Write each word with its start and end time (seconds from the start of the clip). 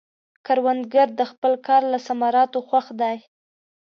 کروندګر 0.45 1.07
د 1.19 1.21
خپل 1.31 1.53
کار 1.67 1.81
له 1.91 1.97
ثمراتو 2.07 2.59
خوښ 2.67 2.87
دی 3.01 3.17